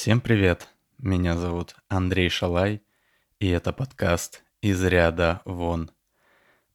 [0.00, 0.66] Всем привет!
[0.96, 2.80] Меня зовут Андрей Шалай,
[3.38, 5.90] и это подкаст «Из ряда вон».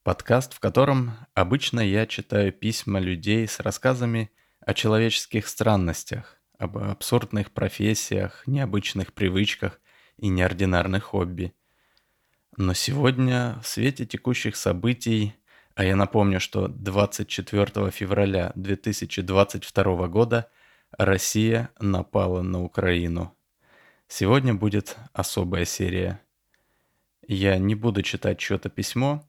[0.03, 7.49] Подкаст, в котором обычно я читаю письма людей с рассказами о человеческих странностях, об абсурдных
[7.49, 9.81] профессиях, необычных привычках
[10.17, 11.55] и неординарных хобби.
[12.57, 15.33] Но сегодня, в свете текущих событий,
[15.73, 20.47] а я напомню, что 24 февраля 2022 года
[20.97, 23.35] Россия напала на Украину.
[24.07, 26.21] Сегодня будет особая серия.
[27.27, 29.27] Я не буду читать чье-то письмо,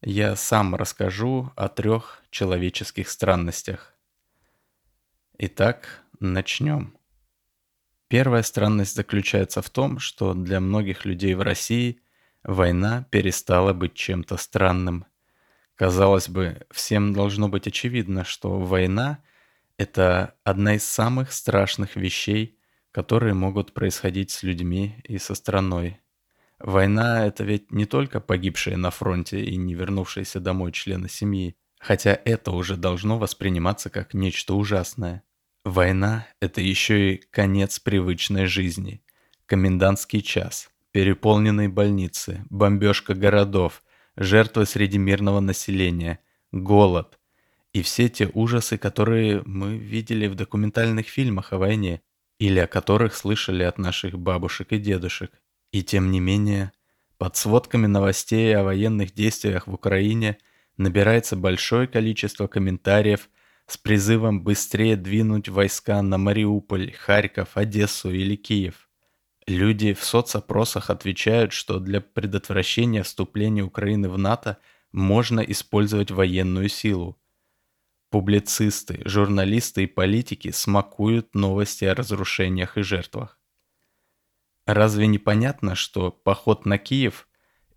[0.00, 3.94] я сам расскажу о трех человеческих странностях.
[5.38, 6.96] Итак, начнем.
[8.08, 12.00] Первая странность заключается в том, что для многих людей в России
[12.42, 15.04] война перестала быть чем-то странным.
[15.76, 19.22] Казалось бы, всем должно быть очевидно, что война–
[19.80, 22.58] это одна из самых страшных вещей,
[22.92, 26.00] которые могут происходить с людьми и со страной.
[26.58, 32.10] Война– это ведь не только погибшие на фронте и не вернувшиеся домой члены семьи, хотя
[32.26, 35.22] это уже должно восприниматься как нечто ужасное.
[35.64, 39.02] Война– это еще и конец привычной жизни,
[39.46, 43.82] комендантский час, переполненные больницы, бомбежка городов,
[44.14, 46.18] жертвы среди мирного населения,
[46.52, 47.19] голод
[47.72, 52.02] и все те ужасы, которые мы видели в документальных фильмах о войне
[52.38, 55.32] или о которых слышали от наших бабушек и дедушек.
[55.72, 56.72] И тем не менее,
[57.18, 60.38] под сводками новостей о военных действиях в Украине
[60.76, 63.28] набирается большое количество комментариев–
[63.70, 68.88] с призывом быстрее двинуть войска на Мариуполь, Харьков, Одессу или Киев.
[69.46, 74.58] Люди в соцопросах отвечают, что для предотвращения вступления Украины в НАТО
[74.90, 77.16] можно использовать военную силу.
[78.10, 83.38] Публицисты, журналисты и политики смакуют новости о разрушениях и жертвах.
[84.66, 87.28] Разве не понятно, что поход на Киев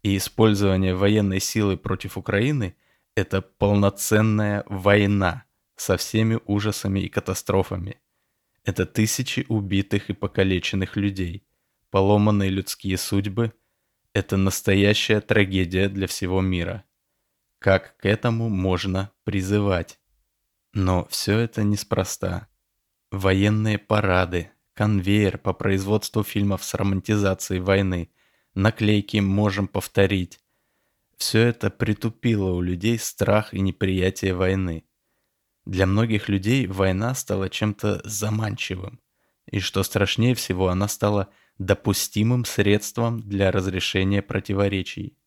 [0.01, 2.75] и использование военной силы против Украины–
[3.15, 5.45] это полноценная война–
[5.75, 7.99] со всеми ужасами и катастрофами.
[8.63, 11.45] Это тысячи убитых и покалеченных людей,
[11.89, 13.53] поломанные людские судьбы.
[14.13, 16.85] Это настоящая трагедия для всего мира.
[17.59, 19.99] Как к этому можно призывать?
[20.73, 22.47] Но все это неспроста.
[23.11, 28.09] Военные парады, конвейер по производству фильмов с романтизацией войны,
[28.55, 30.39] наклейки «Можем повторить».
[31.17, 34.83] Все это притупило у людей страх и неприятие войны.
[35.63, 38.99] Для многих людей война стала чем-то заманчивым.
[39.45, 41.29] И что страшнее всего, она стала
[41.59, 45.17] допустимым средством для разрешения противоречий.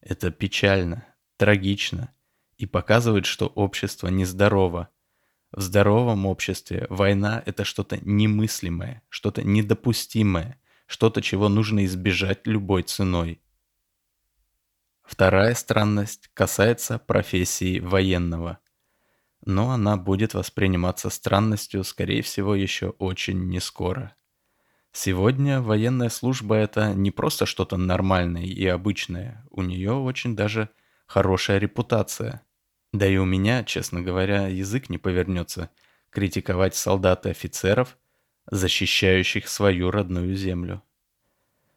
[0.00, 1.06] Это печально,
[1.36, 2.13] трагично
[2.58, 4.88] и показывает, что общество нездорово.
[5.52, 13.40] В здоровом обществе война– это что-то немыслимое, что-то недопустимое, что-то, чего нужно избежать любой ценой.
[15.02, 18.58] Вторая странность касается профессии военного–
[19.46, 24.14] но она будет восприниматься странностью, скорее всего, еще очень нескоро.
[24.92, 30.70] Сегодня военная служба это не просто что-то нормальное и обычное, у нее очень даже
[31.06, 32.42] хорошая репутация.
[32.92, 35.70] Да и у меня, честно говоря, язык не повернется
[36.10, 37.98] критиковать солдат и офицеров,
[38.50, 40.82] защищающих свою родную землю.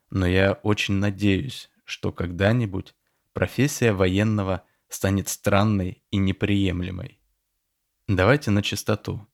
[0.10, 2.96] Но я очень надеюсь, что когда-нибудь
[3.34, 7.20] профессия военного станет странной и неприемлемой.
[8.08, 9.28] Давайте на чистоту.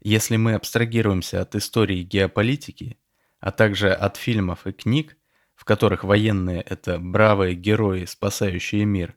[0.00, 2.98] Если мы абстрагируемся от истории геополитики,
[3.40, 5.16] а также от фильмов и книг,
[5.54, 9.16] в которых военные– это бравые герои, спасающие мир,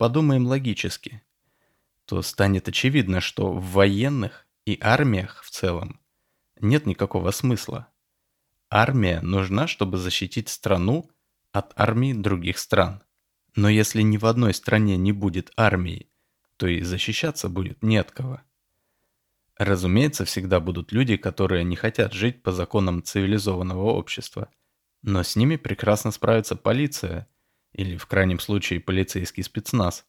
[0.00, 1.22] подумаем логически,
[2.06, 6.00] то станет очевидно, что в военных и армиях в целом
[6.58, 7.86] нет никакого смысла.
[8.70, 11.10] Армия нужна, чтобы защитить страну
[11.52, 13.02] от армий других стран.
[13.54, 16.06] Но если ни в одной стране не будет армии
[16.56, 18.40] то и защищаться будет не от кого.
[19.56, 24.50] Разумеется, всегда будут люди, которые не хотят жить по законам цивилизованного общества.
[25.02, 27.28] Но с ними прекрасно справится полиция,
[27.72, 30.06] или в крайнем случае полицейский спецназ.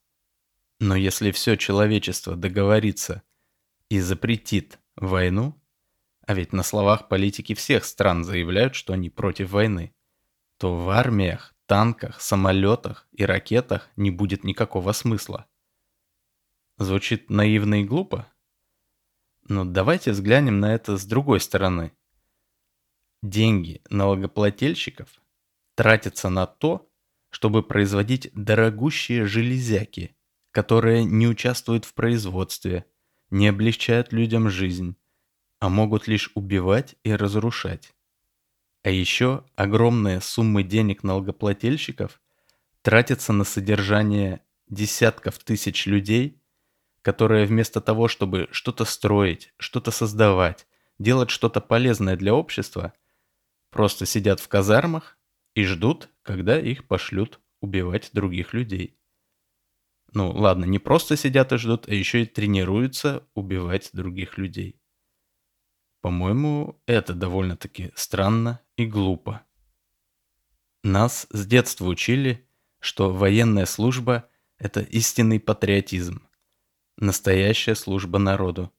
[0.80, 3.24] Но если все человечество договорится
[3.90, 5.62] и запретит войну,
[6.25, 9.94] а ведь на словах политики всех стран заявляют, что они против войны,
[10.58, 15.48] то в армиях, танках, самолетах и ракетах не будет никакого смысла.
[16.78, 18.28] Звучит наивно и глупо?
[19.48, 21.92] Но давайте взглянем на это с другой стороны.
[23.22, 25.22] Деньги налогоплательщиков
[25.75, 26.91] тратятся на то,
[27.31, 30.16] чтобы производить дорогущие железяки,
[30.51, 32.86] которые не участвуют в производстве,
[33.30, 34.95] не облегчают людям жизнь,
[35.60, 37.94] а могут лишь убивать и разрушать.
[38.83, 42.22] А еще огромные суммы денег налогоплательщиков
[42.81, 46.42] тратятся на содержание десятков тысяч людей,
[47.01, 50.68] которые вместо того, чтобы что-то строить, что-то создавать,
[51.00, 52.94] делать что-то полезное для общества,
[53.69, 55.18] просто сидят в казармах
[55.54, 58.97] и ждут, когда их пошлют убивать других людей.
[60.13, 64.81] Ну ладно, не просто сидят и ждут, а еще и тренируются убивать других людей.
[66.01, 69.45] По-моему, это довольно-таки странно и глупо.
[70.83, 72.47] Нас с детства учили,
[72.79, 74.27] что военная служба–
[74.57, 76.27] это истинный патриотизм,
[76.97, 78.73] настоящая служба народу.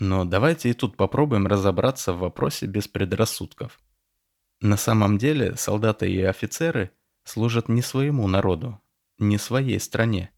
[0.00, 3.78] Но давайте и тут попробуем разобраться в вопросе без предрассудков.
[4.62, 6.92] На самом деле солдаты и офицеры
[7.24, 8.80] служат не своему народу,
[9.18, 10.30] не своей стране.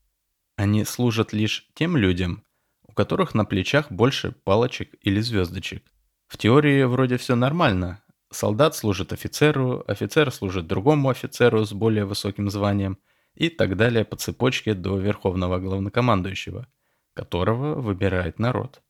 [0.56, 2.42] Они служат лишь тем людям,
[2.88, 5.84] у которых на плечах больше палочек или звездочек.
[6.26, 8.02] В теории вроде все нормально.
[8.30, 12.96] Солдат служит офицеру, офицер служит другому офицеру с более высоким званием
[13.34, 16.66] и так далее по цепочке до верховного главнокомандующего,
[17.12, 18.80] которого выбирает народ.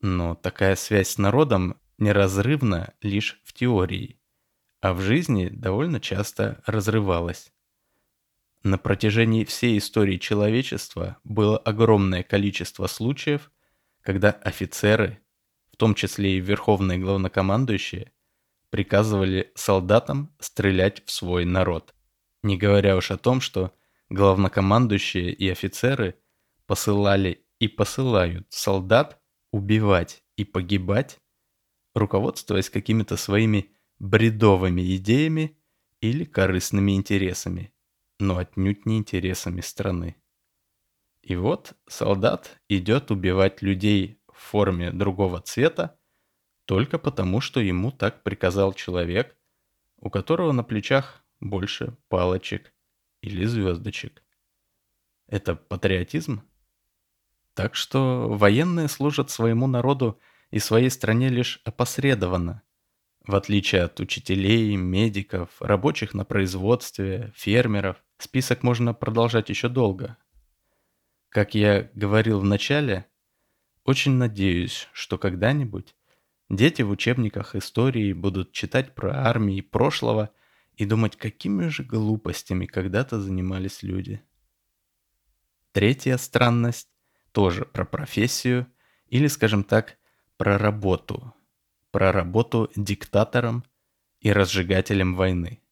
[0.00, 4.20] Но такая связь с народом неразрывна лишь в теории,
[4.80, 7.52] а в жизни довольно часто разрывалась.
[8.62, 13.50] На протяжении всей истории человечества было огромное количество случаев,
[14.00, 15.20] когда офицеры,
[15.72, 18.12] в том числе и верховные главнокомандующие,
[18.70, 21.94] приказывали солдатам стрелять в свой народ.
[22.42, 23.72] Не говоря уж о том, что
[24.08, 26.16] главнокомандующие и офицеры
[26.66, 29.20] посылали и посылают солдат
[29.50, 31.20] убивать и погибать,
[31.94, 35.56] руководствуясь какими-то своими бредовыми идеями
[36.00, 37.74] или корыстными интересами
[38.18, 40.16] но отнюдь не интересами страны.
[41.22, 45.98] И вот солдат идет убивать людей в форме другого цвета
[46.66, 49.36] только потому, что ему так приказал человек,
[49.98, 52.72] у которого на плечах больше палочек
[53.20, 54.22] или звездочек.
[55.26, 56.42] Это патриотизм?
[57.54, 60.20] Так что военные служат своему народу
[60.54, 62.62] и своей стране лишь опосредованно–
[63.26, 70.18] в отличие от учителей, медиков, рабочих на производстве, фермеров, список можно продолжать еще долго.
[71.30, 73.06] Как я говорил в начале,
[73.84, 75.96] очень надеюсь, что когда-нибудь
[76.50, 80.30] дети в учебниках истории будут читать про армии прошлого
[80.76, 84.22] и думать, какими же глупостями когда-то занимались люди.
[85.72, 86.88] Третья странность
[87.32, 88.66] тоже про профессию
[89.08, 89.96] или, скажем так,
[90.36, 91.34] про работу–
[91.94, 93.62] про работу диктатором
[94.18, 95.62] и разжигателем войны.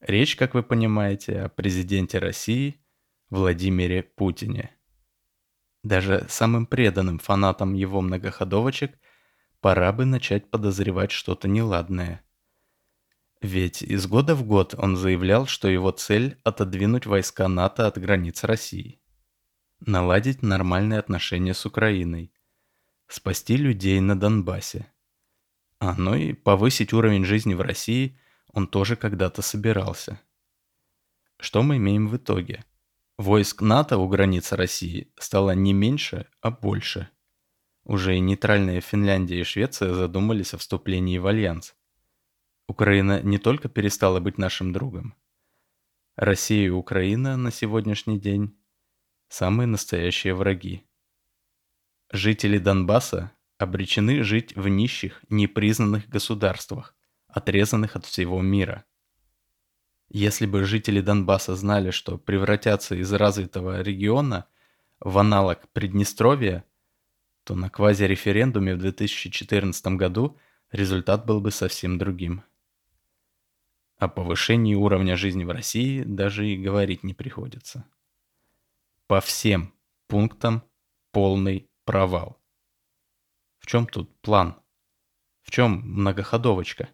[0.00, 2.84] Речь, как вы понимаете, о президенте России
[3.28, 4.76] Владимире Путине.
[5.84, 8.98] Даже самым преданным фанатам его многоходовочек
[9.60, 12.24] пора бы начать подозревать что-то неладное.
[13.40, 18.42] Ведь из года в год он заявлял, что его цель– отодвинуть войска НАТО от границ
[18.42, 19.00] России,
[19.78, 22.32] наладить нормальные отношения с Украиной,
[23.12, 24.92] спасти людей на Донбассе.
[25.78, 28.18] А, ну и повысить уровень жизни в России
[28.52, 30.20] он тоже когда-то собирался.
[31.38, 32.64] Что мы имеем в итоге?
[33.16, 37.08] Войск НАТО у границ России стало не меньше, а больше.
[37.84, 41.74] Уже и нейтральные Финляндия и Швеция задумались о вступлении в альянс.
[42.68, 45.14] Украина не только перестала быть нашим другом.
[46.16, 48.56] Россия и Украина на сегодняшний день–
[49.28, 50.84] самые настоящие враги.
[52.12, 56.96] Жители Донбасса обречены жить в нищих, непризнанных государствах,
[57.28, 58.84] отрезанных от всего мира.
[60.08, 64.46] Если бы жители Донбасса знали, что превратятся из развитого региона
[64.98, 66.64] в аналог Приднестровья,
[67.44, 70.36] то на квазиреферендуме в 2014 году
[70.72, 72.42] результат был бы совсем другим.
[73.98, 77.84] О повышении уровня жизни в России даже и говорить не приходится.
[79.06, 79.72] По всем
[80.08, 80.64] пунктам
[81.12, 82.40] полный провал.
[83.58, 84.60] В чем тут план?
[85.42, 86.90] В чем многоходовочка?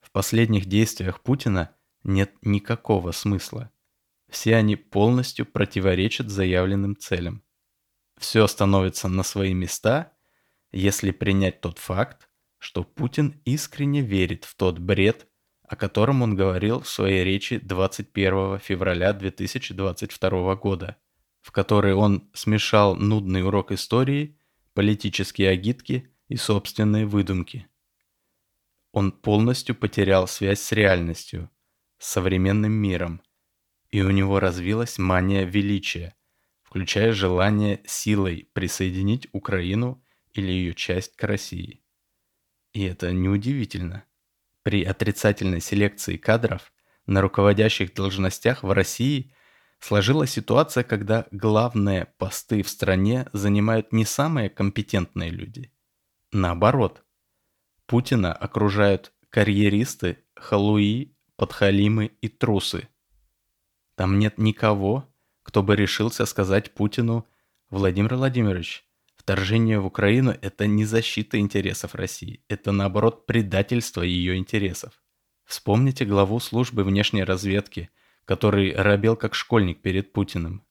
[0.00, 3.70] В последних действиях Путина нет никакого смысла.
[4.28, 7.42] Все они полностью противоречат заявленным целям.
[8.18, 10.12] Все становится на свои места,
[10.72, 15.26] если принять тот факт, что Путин искренне верит в тот бред,
[15.62, 20.96] о котором он говорил в своей речи 21 февраля 2022 года,
[21.40, 24.38] в которой он смешал нудный урок истории
[24.74, 27.66] политические агитки и собственные выдумки.
[28.92, 31.50] Он полностью потерял связь с реальностью,
[31.98, 33.22] с современным миром,
[33.90, 36.14] и у него развилась мания величия,
[36.62, 41.82] включая желание силой присоединить Украину или ее часть к России.
[42.72, 44.04] И это неудивительно.
[44.62, 46.72] При отрицательной селекции кадров
[47.06, 49.34] на руководящих должностях в России
[49.80, 55.72] сложилась ситуация, когда главные посты в стране занимают не самые компетентные люди.
[56.32, 57.02] Наоборот,
[57.86, 62.88] Путина окружают карьеристы, халуи, подхалимы и трусы.
[63.96, 65.08] Там нет никого,
[65.42, 67.26] кто бы решился сказать Путину
[67.70, 68.84] «Владимир Владимирович,
[69.16, 75.02] вторжение в Украину– это не защита интересов России, это наоборот предательство ее интересов».
[75.44, 77.90] Вспомните главу службы внешней разведки,
[78.30, 80.64] который робел как школьник перед Путиным.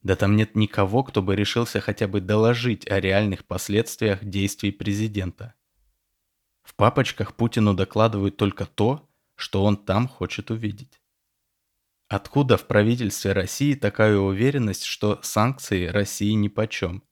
[0.00, 5.54] Да там нет никого, кто бы решился хотя бы доложить о реальных последствиях действий президента.
[6.64, 11.00] В папочках Путину докладывают только то, что он там хочет увидеть.
[12.08, 17.04] Откуда в правительстве России такая уверенность, что санкции России нипочем?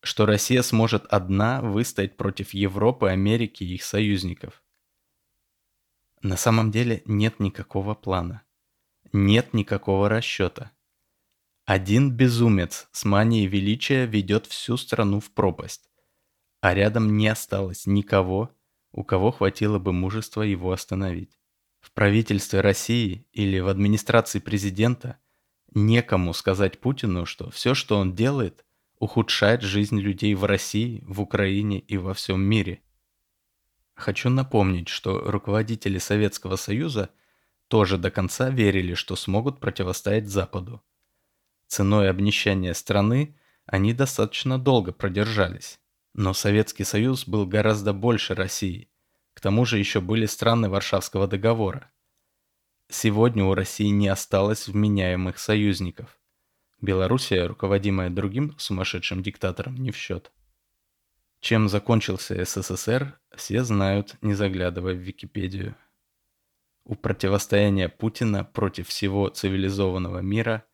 [0.00, 4.62] Что Россия сможет одна выстоять против Европы, Америки и их союзников?
[6.22, 8.45] На самом деле нет никакого плана.
[9.18, 10.72] Нет никакого расчета.
[11.64, 15.88] Один безумец с манией величия ведет всю страну в пропасть,
[16.60, 18.54] а рядом не осталось никого,
[18.92, 21.38] у кого хватило бы мужества его остановить.
[21.80, 25.16] В правительстве России или в администрации президента
[25.74, 28.66] некому сказать Путину, что все, что он делает,
[28.98, 32.82] ухудшает жизнь людей в России, в Украине и во всем мире.
[33.94, 37.08] Хочу напомнить, что руководители Советского Союза
[37.68, 40.82] тоже до конца верили, что смогут противостоять Западу.
[41.66, 45.80] Ценой обнищания страны они достаточно долго продержались.
[46.14, 48.88] Но Советский Союз был гораздо больше России.
[49.34, 51.90] К тому же еще были страны Варшавского договора.
[52.88, 56.18] Сегодня у России не осталось вменяемых союзников.
[56.80, 60.30] Белоруссия, руководимая другим сумасшедшим диктатором, не в счет.
[61.40, 65.76] Чем закончился СССР, все знают, не заглядывая в Википедию.
[66.88, 70.64] У противостояния Путина против всего цивилизованного мира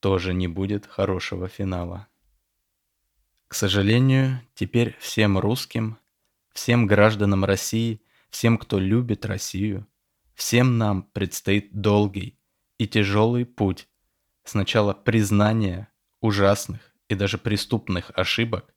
[0.00, 2.06] тоже не будет хорошего финала.
[3.48, 5.96] К сожалению, теперь всем русским,
[6.52, 9.86] всем гражданам России, всем, кто любит Россию,
[10.34, 12.38] всем нам предстоит долгий
[12.76, 13.88] и тяжелый путь
[14.44, 15.88] сначала признания
[16.20, 18.74] ужасных и даже преступных ошибок,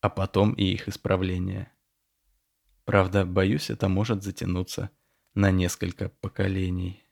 [0.00, 1.70] а потом и их исправления.
[2.86, 4.90] Правда, боюсь, это может затянуться
[5.34, 7.04] на несколько поколений.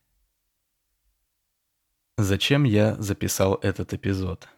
[2.17, 4.49] Зачем я записал этот эпизод?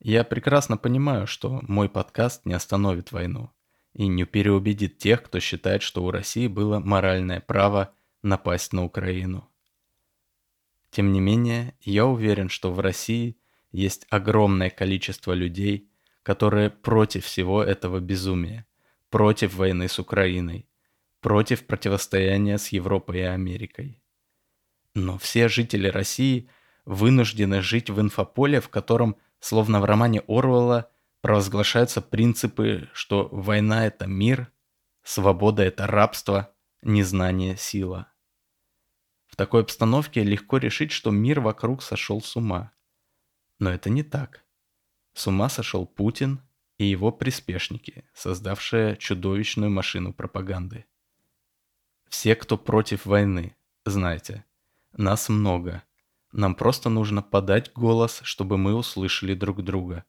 [0.00, 3.50] Я прекрасно понимаю, что мой подкаст не остановит войну
[3.92, 7.92] и не переубедит тех, кто считает, что у России было моральное право
[8.22, 9.48] напасть на Украину.
[10.90, 13.36] Тем не менее, я уверен, что в России
[13.70, 15.90] есть огромное количество людей,
[16.22, 18.66] которые против всего этого безумия,
[19.10, 20.67] против войны с Украиной,
[21.20, 24.02] против противостояния с Европой и Америкой.
[24.94, 26.48] Но все жители России
[26.84, 34.06] вынуждены жить в инфополе, в котором– словно в романе Орвелла, провозглашаются принципы, что война– это
[34.06, 34.52] мир,
[35.02, 38.12] свобода– это рабство, незнание– сила.
[39.26, 42.72] В такой обстановке легко решить, что мир вокруг сошел с ума.
[43.58, 44.44] Но это не так.
[45.12, 46.40] С ума сошел Путин
[46.78, 50.86] и его приспешники, создавшие чудовищную машину пропаганды.
[52.08, 54.44] Все, кто против войны, знаете,
[54.92, 55.82] нас много–
[56.32, 60.04] нам просто нужно подать голос, чтобы мы услышали друг друга.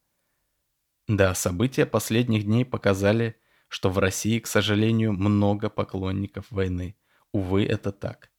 [1.08, 3.38] Да, события последних дней показали,
[3.68, 6.98] что в России, к сожалению, много поклонников войны.
[7.32, 8.32] Увы, это так.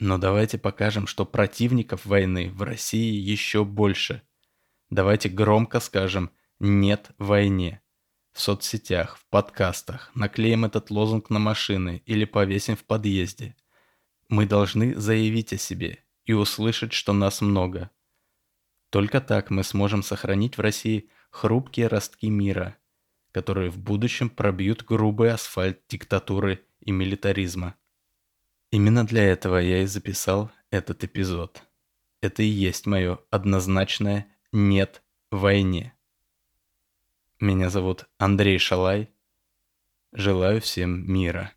[0.00, 4.22] Но давайте покажем, что противников войны в России еще больше.
[4.90, 6.30] Давайте громко скажем
[6.60, 7.80] «нет войне».
[8.38, 13.56] В соцсетях, в подкастах, наклеим этот лозунг на машины или повесим в подъезде.
[14.28, 17.90] Мы должны заявить о себе и услышать, что нас много.
[18.90, 22.76] Только так мы сможем сохранить в России хрупкие ростки мира,
[23.32, 27.74] которые в будущем пробьют грубый асфальт диктатуры и милитаризма.
[28.70, 31.64] Именно для этого я и записал этот эпизод.
[32.20, 35.02] Это и есть мое однозначное «нет
[35.32, 35.97] войне».
[37.40, 39.10] Меня зовут Андрей Шалай.
[40.12, 41.52] Желаю всем мира.